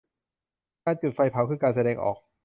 [0.83, 2.17] การจุดไฟเผา คือการแสดงออก